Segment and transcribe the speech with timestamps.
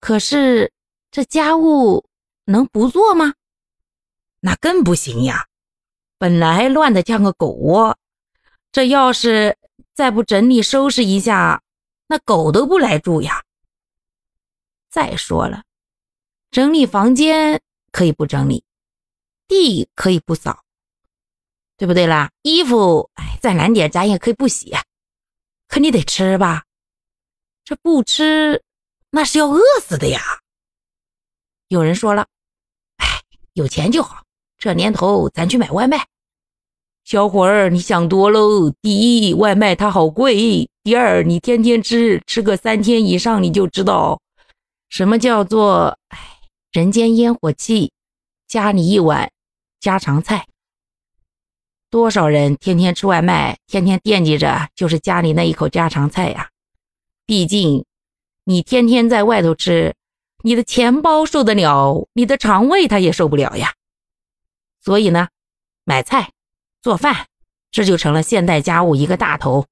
[0.00, 0.72] 可是
[1.10, 2.08] 这家务
[2.44, 3.34] 能不做吗？
[4.40, 5.46] 那更不行呀！
[6.16, 7.98] 本来乱的像个狗窝，
[8.70, 9.56] 这要是
[9.94, 11.62] 再不整理收拾一下，
[12.06, 13.42] 那狗都不来住呀。
[14.88, 15.64] 再说了，
[16.50, 17.60] 整理房间
[17.92, 18.64] 可以不整理，
[19.46, 20.64] 地可以不扫，
[21.76, 22.30] 对不对啦？
[22.42, 24.74] 衣服，哎，再难点咱也可以不洗，
[25.66, 26.64] 可你得吃吧？
[27.64, 28.64] 这不吃，
[29.10, 30.20] 那是要饿死的呀。
[31.68, 32.26] 有人说了，
[32.96, 33.06] 哎，
[33.52, 34.24] 有钱就好。
[34.58, 36.06] 这年头，咱去买外卖。
[37.04, 38.70] 小伙儿，你想多喽。
[38.82, 44.20] 第一，外卖它好贵；第二，你天天吃，吃个三天以上，你就知道
[44.88, 46.18] 什么叫做“哎，
[46.72, 47.92] 人间烟火气”。
[48.48, 49.30] 加你一碗
[49.78, 50.46] 家常菜。
[51.90, 56.48] 多少人天天吃外卖，天天惦记着就是家里那一口家常菜呀。
[57.26, 57.84] 毕竟，
[58.48, 59.94] 你天天在外头吃，
[60.42, 63.74] 你的钱包受得了，你的肠胃它也受不了呀。
[64.80, 65.28] 所以呢，
[65.84, 66.32] 买菜、
[66.80, 67.26] 做饭，
[67.70, 69.66] 这就成了现代家务一个大头。